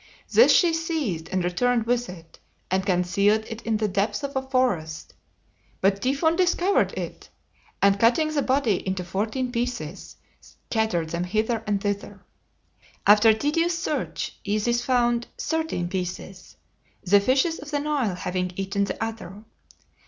This 0.33 0.51
she 0.51 0.73
seized 0.73 1.29
and 1.29 1.43
returned 1.43 1.85
with 1.85 2.09
it, 2.09 2.39
and 2.71 2.83
concealed 2.83 3.45
it 3.47 3.61
in 3.61 3.77
the 3.77 3.87
depth 3.87 4.23
of 4.23 4.35
a 4.35 4.41
forest, 4.41 5.13
but 5.79 6.01
Typhon 6.01 6.35
discovered 6.35 6.91
it, 6.93 7.29
and 7.83 7.99
cutting 7.99 8.33
the 8.33 8.41
body 8.41 8.77
into 8.87 9.03
fourteen 9.03 9.51
pieces 9.51 10.15
scattered 10.39 11.11
them 11.11 11.25
hither 11.25 11.63
and 11.67 11.79
thither. 11.81 12.23
After 13.05 13.29
a 13.29 13.35
tedious 13.35 13.77
search, 13.77 14.39
Isis 14.51 14.83
found 14.83 15.27
thirteen 15.37 15.87
pieces, 15.87 16.55
the 17.03 17.19
fishes 17.19 17.59
of 17.59 17.69
the 17.69 17.79
Nile 17.79 18.15
having 18.15 18.53
eaten 18.55 18.85
the 18.85 18.97
other. 19.03 19.43